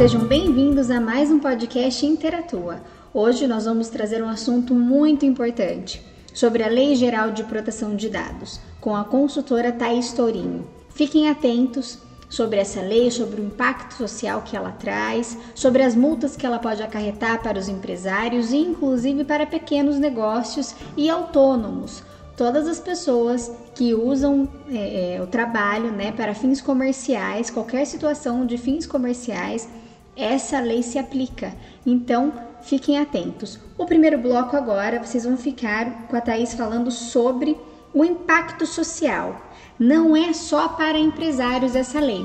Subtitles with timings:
[0.00, 2.80] Sejam bem-vindos a mais um podcast Interatua.
[3.12, 6.02] Hoje nós vamos trazer um assunto muito importante
[6.32, 10.66] sobre a Lei Geral de Proteção de Dados, com a consultora Thais Tourinho.
[10.88, 11.98] Fiquem atentos
[12.30, 16.58] sobre essa lei, sobre o impacto social que ela traz, sobre as multas que ela
[16.58, 22.02] pode acarretar para os empresários e inclusive para pequenos negócios e autônomos.
[22.38, 28.46] Todas as pessoas que usam é, é, o trabalho né, para fins comerciais, qualquer situação
[28.46, 29.68] de fins comerciais,
[30.16, 31.54] essa lei se aplica.
[31.86, 32.32] Então,
[32.62, 33.58] fiquem atentos.
[33.78, 37.56] O primeiro bloco agora, vocês vão ficar com a Thaís falando sobre
[37.92, 39.40] o impacto social.
[39.78, 42.24] Não é só para empresários essa lei.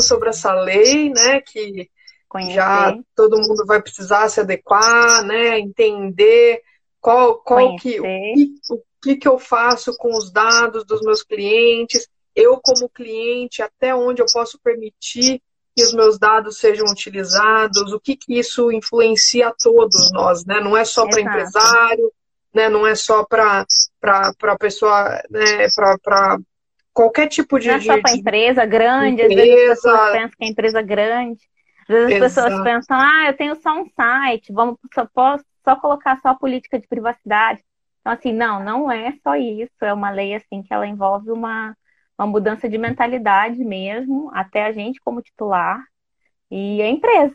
[0.00, 1.90] Sobre essa lei, né, que
[2.28, 2.54] Conhecer.
[2.54, 6.62] já todo mundo vai precisar se adequar, né, entender
[7.00, 11.22] qual, qual que, o, que, o que, que eu faço com os dados dos meus
[11.22, 15.42] clientes, eu como cliente, até onde eu posso permitir
[15.76, 20.60] que os meus dados sejam utilizados, o que, que isso influencia a todos nós, né?
[20.60, 22.12] Não é só para empresário,
[22.54, 22.68] né?
[22.68, 23.64] Não é só para
[24.00, 25.68] para pessoa, né?
[26.02, 26.38] Para
[26.92, 27.68] qualquer tipo de.
[27.68, 29.32] Não é só para empresa grande, empresa.
[29.32, 31.40] às vezes as pessoas pensam que é empresa grande.
[31.88, 32.48] Às vezes as Exato.
[32.48, 36.34] pessoas pensam, ah, eu tenho só um site, vamos só, posso só colocar só a
[36.34, 37.62] política de privacidade.
[38.00, 39.72] Então, assim, não, não é só isso.
[39.82, 41.76] É uma lei assim que ela envolve uma,
[42.20, 45.82] uma mudança de mentalidade mesmo, até a gente como titular
[46.50, 47.34] e a empresa.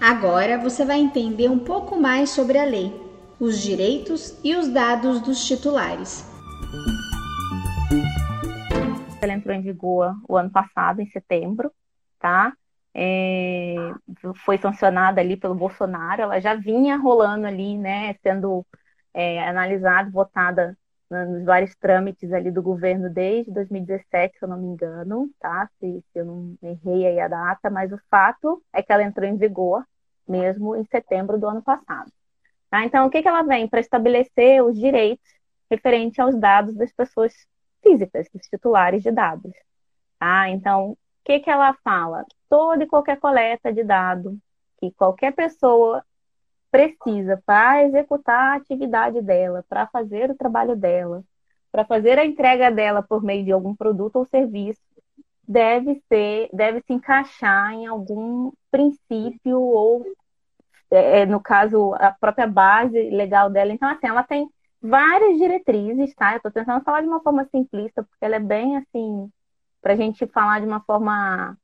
[0.00, 2.98] Agora você vai entender um pouco mais sobre a lei,
[3.38, 6.24] os direitos e os dados dos titulares.
[9.20, 11.70] Ela entrou em vigor o ano passado, em setembro,
[12.18, 12.54] tá?
[12.98, 13.76] É,
[14.44, 18.66] foi sancionada ali pelo Bolsonaro, ela já vinha rolando ali, né, sendo
[19.12, 20.78] é, analisada, votada
[21.10, 25.68] nos vários trâmites ali do governo desde 2017, se eu não me engano, tá?
[25.78, 29.28] Se, se eu não errei aí a data, mas o fato é que ela entrou
[29.28, 29.84] em vigor
[30.28, 32.10] mesmo em setembro do ano passado.
[32.70, 32.84] Tá?
[32.84, 33.68] Então, o que, que ela vem?
[33.68, 35.24] Para estabelecer os direitos
[35.70, 37.32] referentes aos dados das pessoas
[37.82, 39.52] físicas, dos titulares de dados.
[40.18, 40.48] Tá?
[40.50, 42.24] Então, o que, que ela fala?
[42.48, 44.38] Toda e qualquer coleta de dado
[44.78, 46.04] que qualquer pessoa
[46.70, 51.24] precisa para executar a atividade dela, para fazer o trabalho dela,
[51.72, 54.80] para fazer a entrega dela por meio de algum produto ou serviço,
[55.46, 60.04] deve ser, deve se encaixar em algum princípio ou,
[60.90, 63.72] é, é, no caso, a própria base legal dela.
[63.72, 64.48] Então, assim, ela tem
[64.80, 66.32] várias diretrizes, tá?
[66.32, 69.30] Eu estou tentando falar de uma forma simplista, porque ela é bem assim,
[69.80, 71.56] para a gente falar de uma forma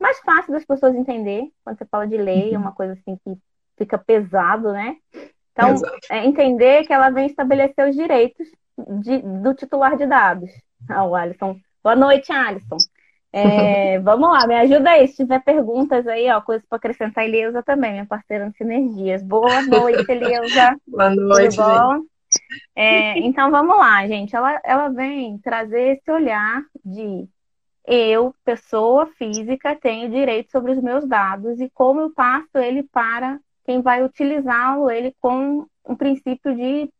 [0.00, 1.44] mais fácil das pessoas entender.
[1.62, 3.36] Quando você fala de lei, é uma coisa assim que
[3.76, 4.96] fica pesado, né?
[5.52, 5.74] Então,
[6.10, 8.48] é entender que ela vem estabelecer os direitos
[9.00, 10.50] de, do titular de dados.
[10.88, 11.56] Ah, o Alisson.
[11.82, 12.76] Boa noite, Alisson.
[13.32, 15.06] É, vamos lá, me ajuda aí.
[15.08, 19.22] Se tiver perguntas aí, ó, coisas para acrescentar, Elieusa também, minha parceira no Sinergias.
[19.22, 20.76] Boa noite, Elieusa.
[20.86, 21.56] Boa noite.
[22.74, 24.34] É, então vamos lá, gente.
[24.34, 27.28] Ela, ela vem trazer esse olhar de
[27.86, 33.38] eu, pessoa física, tenho direito sobre os meus dados e como eu passo ele para
[33.64, 36.90] quem vai utilizá-lo, ele com um princípio de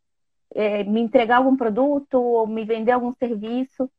[0.54, 3.90] é, me entregar algum produto ou me vender algum serviço.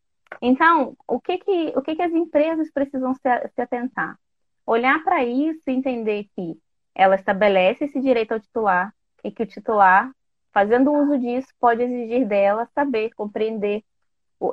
[0.42, 4.18] Então, o que, que, o que, que as empresas precisam se, se atentar?
[4.66, 6.58] Olhar para isso e entender que
[6.94, 8.94] ela estabelece esse direito ao titular
[9.24, 10.12] e que o titular,
[10.54, 13.84] fazendo uso disso, pode exigir dela saber, compreender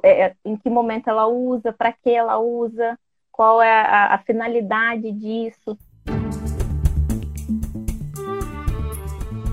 [0.02, 2.98] é, é, em que momento ela usa, para que ela usa,
[3.30, 5.76] qual é a, a finalidade disso.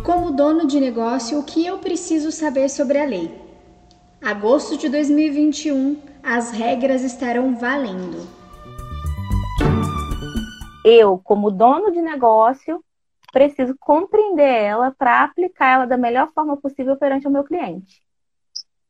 [0.06, 3.32] Como dono de negócio, o que eu preciso saber sobre a lei?
[4.22, 8.28] Agosto de 2021 as regras estarão valendo.
[10.84, 12.84] Eu, como dono de negócio,
[13.32, 18.02] preciso compreender ela para aplicar ela da melhor forma possível perante o meu cliente.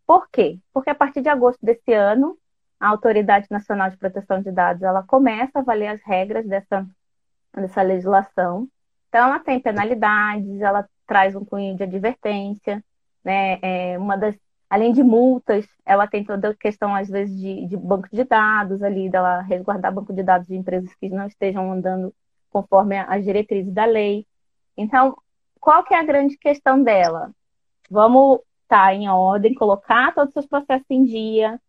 [0.09, 0.57] Por quê?
[0.73, 2.35] Porque a partir de agosto desse ano,
[2.79, 6.83] a Autoridade Nacional de Proteção de Dados ela começa a avaliar as regras dessa,
[7.53, 8.67] dessa legislação.
[9.07, 12.83] Então, ela tem penalidades, ela traz um cunho de advertência,
[13.23, 13.59] né?
[13.61, 14.35] É, uma das
[14.67, 18.81] Além de multas, ela tem toda a questão, às vezes, de, de banco de dados
[18.81, 22.11] ali, dela resguardar banco de dados de empresas que não estejam andando
[22.49, 24.25] conforme as diretrizes da lei.
[24.75, 25.15] Então,
[25.59, 27.31] qual que é a grande questão dela?
[27.91, 31.59] Vamos estar tá em ordem, colocar todos os seus processos em dia,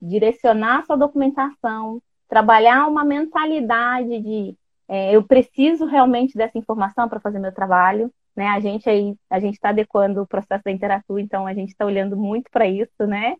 [0.00, 4.56] direcionar sua documentação, trabalhar uma mentalidade de
[4.88, 8.12] é, eu preciso realmente dessa informação para fazer meu trabalho.
[8.36, 8.46] né?
[8.48, 11.84] A gente aí, a gente está adequando o processo da Interatua, então a gente está
[11.84, 13.34] olhando muito para isso, né?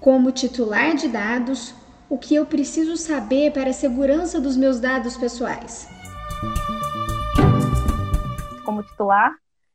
[0.00, 1.74] Como titular de dados,
[2.10, 5.88] o que eu preciso saber para a segurança dos meus dados pessoais?
[8.64, 9.34] Como titular,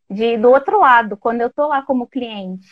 [0.09, 2.67] de do outro lado, quando eu estou lá como cliente,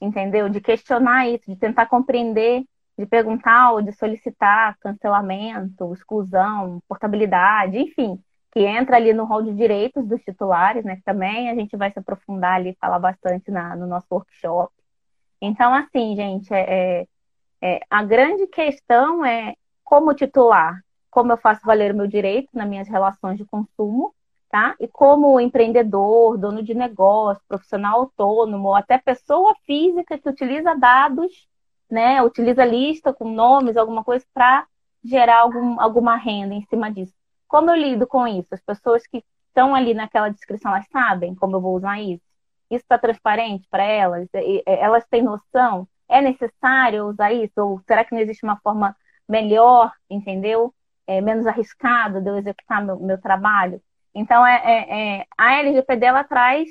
[0.00, 0.48] entendeu?
[0.48, 2.64] De questionar isso, de tentar compreender,
[2.98, 8.18] de perguntar ou de solicitar cancelamento, exclusão, portabilidade, enfim,
[8.52, 10.96] que entra ali no rol de direitos dos titulares, né?
[10.96, 14.72] Que também a gente vai se aprofundar ali, falar bastante na, no nosso workshop.
[15.40, 17.06] Então, assim, gente, é, é,
[17.62, 19.54] é, a grande questão é
[19.84, 20.80] como titular,
[21.10, 24.14] como eu faço valer o meu direito nas minhas relações de consumo,
[24.52, 24.76] tá?
[24.78, 31.48] E como empreendedor, dono de negócio, profissional autônomo, até pessoa física que utiliza dados,
[31.90, 32.22] né?
[32.22, 34.66] Utiliza lista com nomes, alguma coisa para
[35.02, 37.14] gerar algum, alguma renda em cima disso.
[37.48, 38.48] Como eu lido com isso?
[38.52, 42.22] As pessoas que estão ali naquela descrição, elas sabem como eu vou usar isso?
[42.70, 44.28] Isso está transparente para elas?
[44.66, 45.88] Elas têm noção?
[46.08, 47.54] É necessário usar isso?
[47.56, 48.94] Ou será que não existe uma forma
[49.26, 50.74] melhor, entendeu?
[51.06, 53.80] É, menos arriscado de eu executar meu, meu trabalho?
[54.14, 56.68] Então, é, é, é, a LGPD ela traz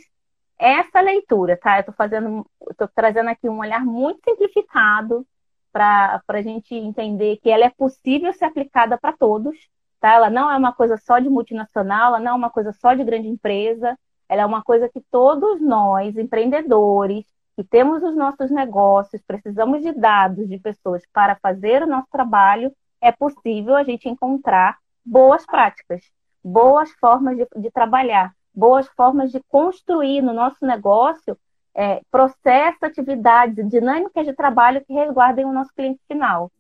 [0.60, 1.78] essa leitura, tá?
[1.78, 5.26] Eu estou fazendo, estou trazendo aqui um olhar muito simplificado
[5.72, 9.58] para a gente entender que ela é possível ser aplicada para todos,
[10.00, 10.14] tá?
[10.14, 13.04] Ela não é uma coisa só de multinacional, ela não é uma coisa só de
[13.04, 13.98] grande empresa,
[14.30, 19.92] ela é uma coisa que todos nós, empreendedores, que temos os nossos negócios, precisamos de
[19.94, 22.72] dados de pessoas para fazer o nosso trabalho,
[23.02, 26.04] é possível a gente encontrar boas práticas
[26.44, 31.38] boas formas de, de trabalhar, boas formas de construir no nosso negócio
[31.76, 36.52] é, processos, atividades, dinâmicas de trabalho que resguardem o nosso cliente final.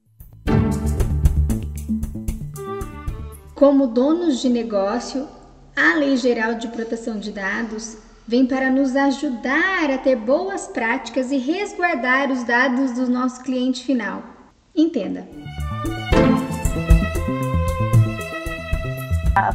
[3.55, 5.27] Como donos de negócio,
[5.75, 7.97] a Lei Geral de Proteção de Dados
[8.27, 13.83] vem para nos ajudar a ter boas práticas e resguardar os dados do nosso cliente
[13.83, 14.23] final.
[14.75, 15.27] Entenda.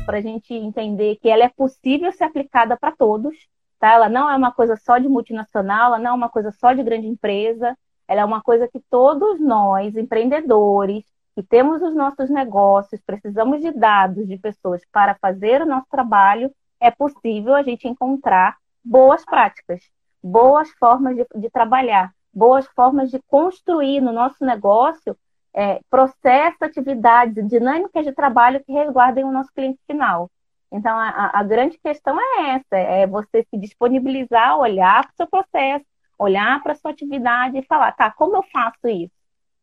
[0.04, 3.34] Para a gente entender que ela é possível ser aplicada para todos,
[3.78, 3.92] tá?
[3.92, 6.82] Ela não é uma coisa só de multinacional, ela não é uma coisa só de
[6.82, 7.76] grande empresa,
[8.08, 11.04] ela é uma coisa que todos nós, empreendedores,
[11.34, 16.50] que temos os nossos negócios, precisamos de dados de pessoas para fazer o nosso trabalho,
[16.80, 19.82] é possível a gente encontrar boas práticas,
[20.22, 25.16] boas formas de, de trabalhar, boas formas de construir no nosso negócio
[25.56, 30.30] é, processo, atividades, dinâmicas de trabalho que resguardem o nosso cliente final.
[30.70, 35.26] Então, a, a grande questão é essa: é você se disponibilizar, olhar para o seu
[35.26, 35.86] processo,
[36.18, 39.14] olhar para a sua atividade e falar, tá, como eu faço isso?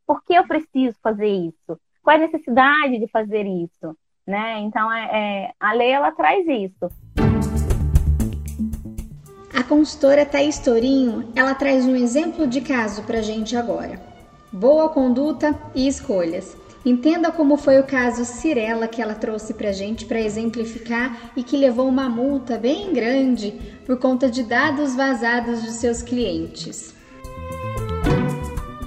[0.07, 1.80] Por que eu preciso fazer isso?
[2.01, 3.96] Qual é a necessidade de fazer isso?
[4.25, 4.60] Né?
[4.60, 6.89] Então, é, é, a lei ela traz isso.
[9.56, 14.12] A consultora Thaís Torinho, ela traz um exemplo de caso para gente agora
[14.53, 16.55] boa conduta e escolhas.
[16.85, 21.57] Entenda como foi o caso Cirela que ela trouxe para gente para exemplificar e que
[21.57, 23.51] levou uma multa bem grande
[23.83, 26.95] por conta de dados vazados de seus clientes.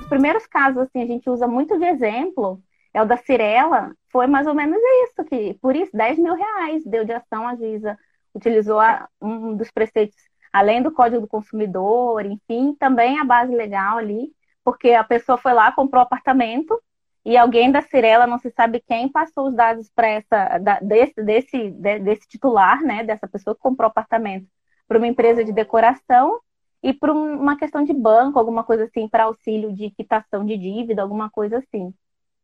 [0.03, 2.63] Os primeiros casos assim a gente usa muito de exemplo
[2.95, 6.85] é o da Cirela, foi mais ou menos isso que por isso 10 mil reais
[6.87, 7.99] deu de ação a Giza
[8.33, 8.79] utilizou
[9.21, 10.17] um dos preceitos
[10.53, 14.31] além do Código do Consumidor, enfim, também a base legal ali
[14.67, 16.83] porque a pessoa foi lá, comprou apartamento
[17.25, 21.23] e alguém da Cirela, não se sabe quem, passou os dados para essa da, desse,
[21.23, 24.49] desse, de, desse titular, né, dessa pessoa que comprou apartamento,
[24.89, 26.41] para uma empresa de decoração
[26.83, 31.01] e para uma questão de banco, alguma coisa assim, para auxílio de quitação de dívida,
[31.01, 31.95] alguma coisa assim.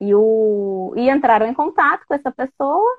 [0.00, 2.99] E, o, e entraram em contato com essa pessoa.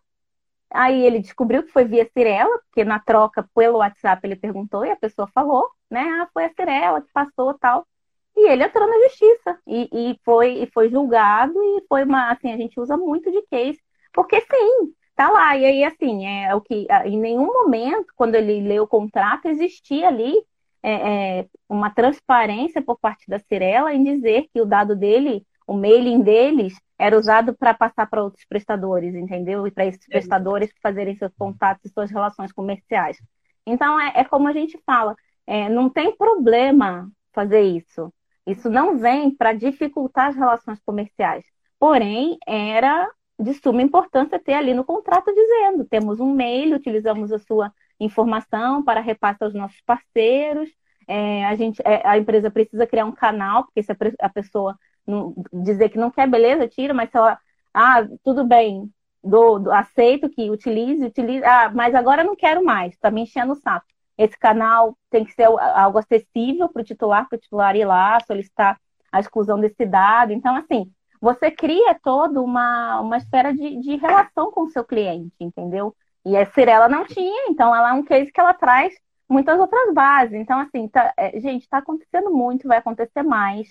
[0.70, 4.92] Aí ele descobriu que foi via Cirela, porque na troca pelo WhatsApp ele perguntou e
[4.92, 6.02] a pessoa falou, né?
[6.02, 7.88] Ah, foi a Cirela que passou tal.
[8.36, 12.52] E ele entrou na justiça e, e, foi, e foi julgado e foi uma, assim,
[12.52, 13.80] a gente usa muito de case,
[14.12, 15.56] porque sim, tá lá.
[15.58, 20.08] E aí, assim, é o que em nenhum momento, quando ele leu o contrato, existia
[20.08, 20.34] ali
[20.82, 25.74] é, é, uma transparência por parte da Cirela em dizer que o dado dele, o
[25.74, 29.66] mailing deles, era usado para passar para outros prestadores, entendeu?
[29.68, 33.18] E para esses prestadores fazerem seus contatos e suas relações comerciais.
[33.66, 35.16] Então, é, é como a gente fala,
[35.48, 38.14] é, não tem problema fazer isso.
[38.46, 41.46] Isso não vem para dificultar as relações comerciais.
[41.80, 43.10] Porém, era
[43.40, 48.84] de suma importância ter ali no contrato dizendo: temos um mail, utilizamos a sua informação
[48.84, 50.70] para repasse aos nossos parceiros.
[51.08, 55.36] É, a, gente, é, a empresa precisa criar um canal, porque se a, pessoa não,
[55.52, 57.38] dizer que não quer, beleza, tira, mas se ela,
[57.74, 58.90] ah, tudo bem,
[59.24, 63.54] do, do, aceito que utilize, utilize, ah, mas agora não quero mais, está me enchendo
[63.54, 63.86] o saco.
[64.18, 68.20] Esse canal tem que ser algo acessível para o titular, para o titular ir lá,
[68.28, 68.80] solicitar
[69.12, 70.32] a exclusão desse dado.
[70.32, 70.92] Então, assim,
[71.22, 75.96] você cria toda uma, uma esfera de, de relação com o seu cliente, entendeu?
[76.26, 78.94] E a Cirela não tinha, então ela é um case que ela traz
[79.28, 80.34] muitas outras bases.
[80.34, 83.68] Então, assim, tá, é, gente, está acontecendo muito, vai acontecer mais.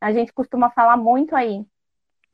[0.00, 1.64] A gente costuma falar muito aí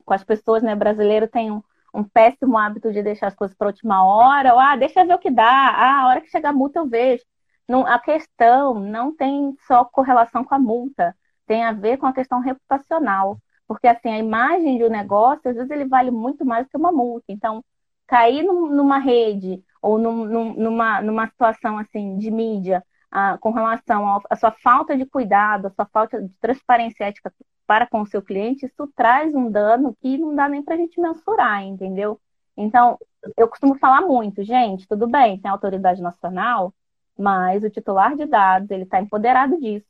[0.05, 0.75] com as pessoas, né?
[0.75, 1.61] Brasileiro tem um,
[1.93, 5.19] um péssimo hábito de deixar as coisas para última hora, ou ah, deixa ver o
[5.19, 7.23] que dá, ah, a hora que chegar a multa eu vejo.
[7.67, 12.13] Não, a questão não tem só correlação com a multa, tem a ver com a
[12.13, 13.39] questão reputacional.
[13.67, 16.91] Porque assim, a imagem de um negócio, às vezes ele vale muito mais que uma
[16.91, 17.25] multa.
[17.29, 17.63] Então,
[18.07, 24.21] cair num, numa rede ou num, numa, numa situação assim de mídia ah, com relação
[24.29, 27.33] à sua falta de cuidado, a sua falta de transparência ética
[27.65, 30.77] para com o seu cliente, isso traz um dano que não dá nem para a
[30.77, 32.19] gente mensurar, entendeu?
[32.55, 32.97] Então,
[33.37, 36.73] eu costumo falar muito, gente, tudo bem, tem autoridade nacional,
[37.17, 39.85] mas o titular de dados, ele está empoderado disso.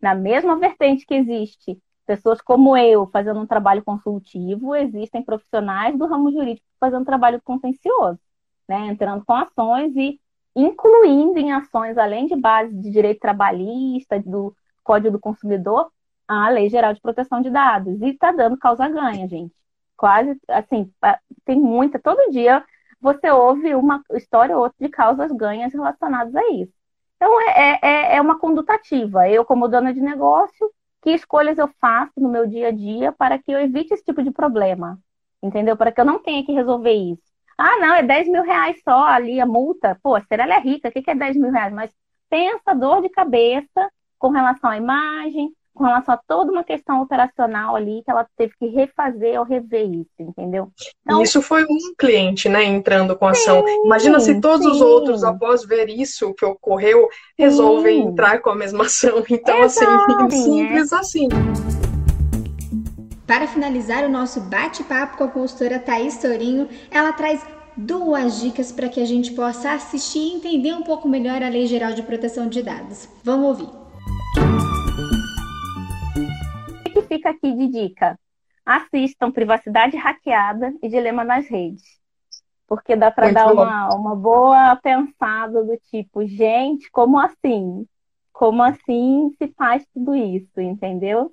[0.00, 6.06] Na mesma vertente que existe pessoas como eu fazendo um trabalho consultivo, existem profissionais do
[6.06, 8.18] ramo jurídico fazendo trabalho contencioso,
[8.68, 8.86] né?
[8.86, 10.20] entrando com ações e
[10.54, 15.90] incluindo em ações, além de base de direito trabalhista, do Código do Consumidor,
[16.26, 18.00] a Lei Geral de Proteção de Dados.
[18.00, 19.54] E está dando causa-ganha, gente.
[19.96, 20.90] Quase, assim,
[21.44, 21.98] tem muita.
[21.98, 22.64] Todo dia
[23.00, 26.72] você ouve uma história ou outra de causas-ganhas relacionadas a isso.
[27.16, 29.28] Então, é, é, é uma conduta ativa.
[29.28, 30.70] Eu, como dona de negócio,
[31.02, 34.22] que escolhas eu faço no meu dia a dia para que eu evite esse tipo
[34.22, 34.98] de problema?
[35.42, 35.76] Entendeu?
[35.76, 37.22] Para que eu não tenha que resolver isso.
[37.58, 39.98] Ah, não, é 10 mil reais só ali a multa.
[40.02, 40.88] Pô, será ela é rica?
[40.88, 41.72] O que é 10 mil reais?
[41.72, 41.90] Mas
[42.28, 47.76] pensa dor de cabeça com relação à imagem, com relação a toda uma questão operacional
[47.76, 50.72] ali que ela teve que refazer ou rever isso, entendeu?
[51.02, 53.64] Então, isso foi um cliente, né, entrando com a ação.
[53.64, 54.72] Sim, Imagina se todos sim.
[54.72, 58.08] os outros, após ver isso que ocorreu, resolvem sim.
[58.08, 59.22] entrar com a mesma ação.
[59.36, 60.96] Então, assim, Exato, assim, simples é.
[60.96, 61.28] assim.
[63.26, 67.44] Para finalizar o nosso bate-papo com a consultora Thaís Torinho, ela traz
[67.76, 71.66] duas dicas para que a gente possa assistir e entender um pouco melhor a Lei
[71.66, 73.08] Geral de Proteção de Dados.
[73.22, 73.85] Vamos ouvir
[77.06, 78.18] fica aqui de dica?
[78.64, 82.00] Assistam Privacidade Hackeada e Dilema nas Redes.
[82.66, 87.86] Porque dá para dar uma, uma boa pensada do tipo, gente, como assim?
[88.32, 91.32] Como assim se faz tudo isso, entendeu?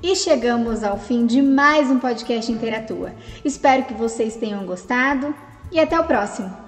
[0.00, 3.12] E chegamos ao fim de mais um podcast Interatua.
[3.44, 5.34] Espero que vocês tenham gostado
[5.70, 6.61] e até o próximo!